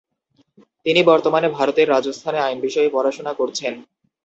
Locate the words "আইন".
2.39-2.57